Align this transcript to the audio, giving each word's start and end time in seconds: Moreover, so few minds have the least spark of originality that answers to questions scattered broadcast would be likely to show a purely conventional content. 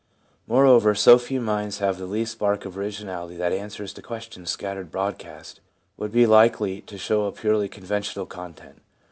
Moreover, 0.47 0.95
so 0.95 1.19
few 1.19 1.39
minds 1.39 1.77
have 1.77 1.99
the 1.99 2.07
least 2.07 2.31
spark 2.31 2.65
of 2.65 2.75
originality 2.75 3.37
that 3.37 3.53
answers 3.53 3.93
to 3.93 4.01
questions 4.01 4.49
scattered 4.49 4.89
broadcast 4.89 5.59
would 5.95 6.11
be 6.11 6.25
likely 6.25 6.81
to 6.81 6.97
show 6.97 7.25
a 7.25 7.31
purely 7.31 7.69
conventional 7.69 8.25
content. 8.25 8.79